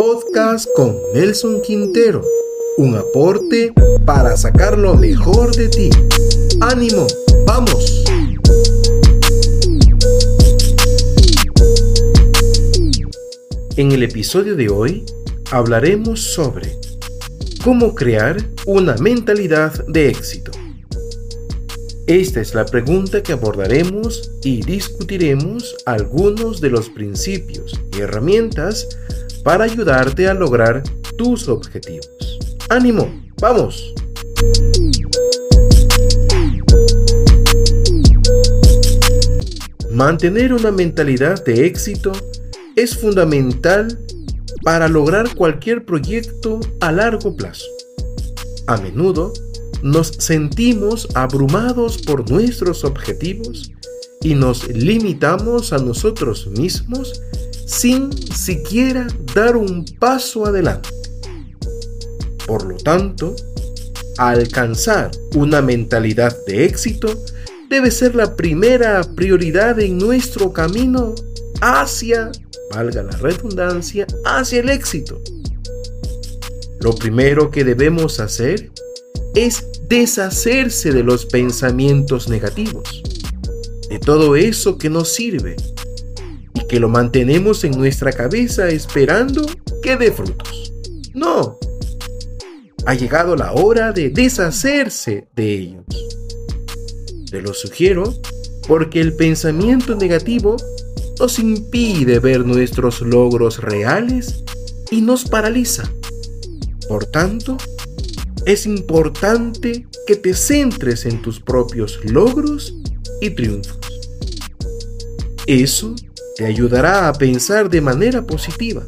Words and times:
Podcast 0.00 0.68
con 0.76 0.96
Nelson 1.12 1.60
Quintero. 1.60 2.22
Un 2.76 2.94
aporte 2.94 3.72
para 4.06 4.36
sacar 4.36 4.78
lo 4.78 4.94
mejor 4.94 5.52
de 5.56 5.68
ti. 5.68 5.90
¡Ánimo! 6.60 7.04
¡Vamos! 7.44 8.04
En 13.76 13.90
el 13.90 14.04
episodio 14.04 14.54
de 14.54 14.68
hoy 14.68 15.04
hablaremos 15.50 16.20
sobre 16.20 16.78
cómo 17.64 17.96
crear 17.96 18.36
una 18.66 18.94
mentalidad 18.98 19.84
de 19.88 20.10
éxito. 20.10 20.52
Esta 22.06 22.40
es 22.40 22.54
la 22.54 22.64
pregunta 22.64 23.20
que 23.24 23.32
abordaremos 23.32 24.30
y 24.44 24.62
discutiremos 24.62 25.76
algunos 25.86 26.60
de 26.60 26.70
los 26.70 26.88
principios 26.88 27.74
y 27.96 28.00
herramientas 28.00 28.86
para 29.48 29.64
ayudarte 29.64 30.28
a 30.28 30.34
lograr 30.34 30.82
tus 31.16 31.48
objetivos. 31.48 32.06
¡Ánimo! 32.68 33.08
¡Vamos! 33.40 33.94
Mantener 39.90 40.52
una 40.52 40.70
mentalidad 40.70 41.42
de 41.46 41.64
éxito 41.64 42.12
es 42.76 42.94
fundamental 42.94 43.98
para 44.64 44.86
lograr 44.86 45.34
cualquier 45.34 45.86
proyecto 45.86 46.60
a 46.80 46.92
largo 46.92 47.34
plazo. 47.34 47.64
A 48.66 48.76
menudo, 48.76 49.32
nos 49.82 50.08
sentimos 50.08 51.08
abrumados 51.14 51.96
por 52.02 52.30
nuestros 52.30 52.84
objetivos 52.84 53.72
y 54.20 54.34
nos 54.34 54.68
limitamos 54.68 55.72
a 55.72 55.78
nosotros 55.78 56.48
mismos 56.48 57.22
sin 57.68 58.10
siquiera 58.34 59.06
dar 59.34 59.56
un 59.56 59.84
paso 59.98 60.46
adelante. 60.46 60.88
Por 62.46 62.64
lo 62.64 62.76
tanto, 62.78 63.36
alcanzar 64.16 65.10
una 65.34 65.60
mentalidad 65.60 66.34
de 66.46 66.64
éxito 66.64 67.08
debe 67.68 67.90
ser 67.90 68.14
la 68.14 68.34
primera 68.34 69.02
prioridad 69.14 69.78
en 69.80 69.98
nuestro 69.98 70.50
camino 70.52 71.14
hacia, 71.60 72.32
valga 72.74 73.02
la 73.02 73.16
redundancia, 73.18 74.06
hacia 74.24 74.60
el 74.60 74.70
éxito. 74.70 75.20
Lo 76.80 76.94
primero 76.94 77.50
que 77.50 77.64
debemos 77.64 78.18
hacer 78.18 78.72
es 79.34 79.66
deshacerse 79.88 80.90
de 80.90 81.02
los 81.02 81.26
pensamientos 81.26 82.30
negativos, 82.30 83.02
de 83.90 83.98
todo 83.98 84.36
eso 84.36 84.78
que 84.78 84.88
nos 84.88 85.12
sirve 85.12 85.56
que 86.68 86.80
lo 86.80 86.88
mantenemos 86.88 87.64
en 87.64 87.72
nuestra 87.72 88.12
cabeza 88.12 88.68
esperando 88.68 89.46
que 89.82 89.96
dé 89.96 90.12
frutos. 90.12 90.72
No, 91.14 91.58
ha 92.86 92.94
llegado 92.94 93.36
la 93.36 93.52
hora 93.52 93.92
de 93.92 94.10
deshacerse 94.10 95.28
de 95.36 95.54
ellos. 95.54 95.84
Te 97.30 97.42
lo 97.42 97.52
sugiero 97.52 98.14
porque 98.66 99.00
el 99.00 99.14
pensamiento 99.14 99.94
negativo 99.94 100.56
nos 101.18 101.38
impide 101.38 102.18
ver 102.18 102.46
nuestros 102.46 103.00
logros 103.00 103.58
reales 103.58 104.44
y 104.90 105.00
nos 105.00 105.24
paraliza. 105.24 105.90
Por 106.88 107.04
tanto, 107.06 107.56
es 108.46 108.64
importante 108.64 109.86
que 110.06 110.16
te 110.16 110.32
centres 110.32 111.04
en 111.04 111.20
tus 111.20 111.40
propios 111.40 112.00
logros 112.04 112.74
y 113.20 113.30
triunfos. 113.30 113.78
Eso 115.46 115.94
te 116.38 116.46
ayudará 116.46 117.08
a 117.08 117.12
pensar 117.12 117.68
de 117.68 117.80
manera 117.80 118.22
positiva. 118.22 118.84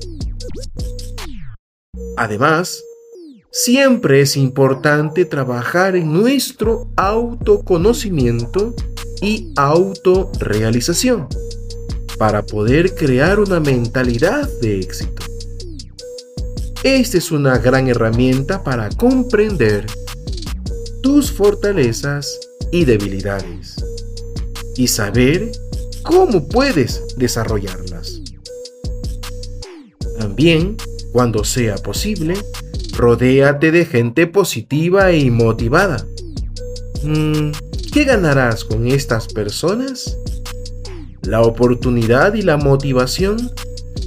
Además, 2.16 2.80
siempre 3.50 4.20
es 4.20 4.36
importante 4.36 5.24
trabajar 5.24 5.96
en 5.96 6.12
nuestro 6.12 6.88
autoconocimiento 6.94 8.72
y 9.20 9.52
autorrealización 9.56 11.26
para 12.20 12.46
poder 12.46 12.94
crear 12.94 13.40
una 13.40 13.58
mentalidad 13.58 14.48
de 14.60 14.78
éxito. 14.78 15.24
Esta 16.84 17.18
es 17.18 17.32
una 17.32 17.58
gran 17.58 17.88
herramienta 17.88 18.62
para 18.62 18.90
comprender 18.90 19.86
tus 21.02 21.32
fortalezas 21.32 22.38
y 22.70 22.84
debilidades 22.84 23.74
y 24.76 24.86
saber 24.86 25.50
cómo 26.02 26.48
puedes 26.48 27.02
desarrollarlas. 27.16 28.20
También, 30.18 30.76
cuando 31.12 31.44
sea 31.44 31.76
posible, 31.76 32.34
rodéate 32.96 33.70
de 33.72 33.84
gente 33.86 34.26
positiva 34.26 35.12
y 35.12 35.30
motivada. 35.30 36.06
Mm, 37.02 37.50
¿Qué 37.92 38.04
ganarás 38.04 38.64
con 38.64 38.86
estas 38.86 39.26
personas? 39.28 40.18
La 41.22 41.42
oportunidad 41.42 42.34
y 42.34 42.42
la 42.42 42.56
motivación 42.56 43.50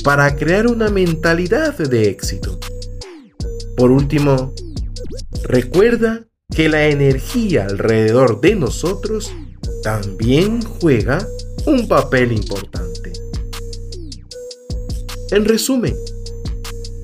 para 0.04 0.36
crear 0.36 0.68
una 0.68 0.90
mentalidad 0.90 1.78
de 1.78 2.10
éxito. 2.10 2.60
Por 3.76 3.92
último, 3.92 4.54
recuerda 5.44 6.26
que 6.56 6.70
la 6.70 6.88
energía 6.88 7.66
alrededor 7.66 8.40
de 8.42 8.56
nosotros 8.56 9.32
también 9.82 10.62
juega 10.62 11.26
un 11.66 11.88
papel 11.88 12.32
importante. 12.32 13.14
En 15.32 15.46
resumen, 15.46 15.96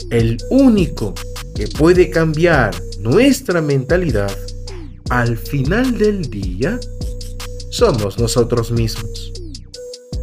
el 0.09 0.37
único 0.49 1.13
que 1.55 1.67
puede 1.67 2.09
cambiar 2.09 2.75
nuestra 2.99 3.61
mentalidad 3.61 4.35
al 5.09 5.37
final 5.37 5.97
del 5.97 6.29
día 6.29 6.79
somos 7.69 8.19
nosotros 8.19 8.71
mismos. 8.71 9.33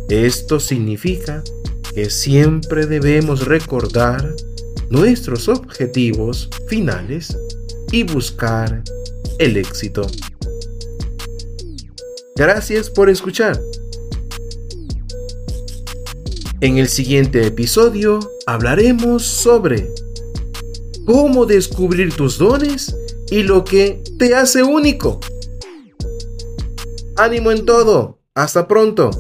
Esto 0.09 0.61
significa 0.61 1.43
que 1.95 2.11
siempre 2.11 2.87
debemos 2.87 3.47
recordar 3.47 4.35
nuestros 4.91 5.49
objetivos 5.49 6.49
finales 6.69 7.37
y 7.91 8.03
buscar 8.05 8.83
el 9.39 9.57
éxito. 9.57 10.07
Gracias 12.37 12.91
por 12.91 13.09
escuchar. 13.09 13.61
En 16.63 16.79
el 16.79 16.89
siguiente 16.89 17.47
episodio 17.47 18.19
hablaremos 18.47 19.23
sobre 19.25 19.91
cómo 21.05 21.45
descubrir 21.45 22.15
tus 22.15 22.39
dones 22.39 22.97
y 23.31 23.43
lo 23.43 23.63
que 23.63 24.03
te 24.19 24.35
hace 24.35 24.63
único. 24.63 25.21
Ánimo 27.19 27.51
en 27.51 27.67
todo. 27.67 28.21
Hasta 28.35 28.67
pronto. 28.67 29.11